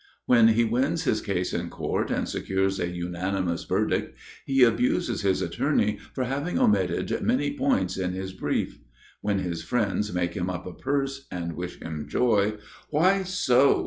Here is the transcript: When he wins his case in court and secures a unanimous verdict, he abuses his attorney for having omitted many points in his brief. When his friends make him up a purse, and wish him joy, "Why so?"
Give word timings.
When 0.25 0.47
he 0.47 0.63
wins 0.63 1.03
his 1.03 1.21
case 1.21 1.53
in 1.53 1.69
court 1.69 2.09
and 2.09 2.27
secures 2.27 2.79
a 2.79 2.89
unanimous 2.89 3.65
verdict, 3.65 4.17
he 4.47 4.63
abuses 4.63 5.21
his 5.21 5.43
attorney 5.43 5.99
for 6.15 6.23
having 6.23 6.57
omitted 6.57 7.21
many 7.21 7.55
points 7.55 7.97
in 7.99 8.13
his 8.13 8.33
brief. 8.33 8.79
When 9.21 9.37
his 9.37 9.61
friends 9.61 10.11
make 10.11 10.33
him 10.33 10.49
up 10.49 10.65
a 10.65 10.73
purse, 10.73 11.27
and 11.29 11.55
wish 11.55 11.79
him 11.81 12.07
joy, 12.07 12.57
"Why 12.89 13.21
so?" 13.21 13.79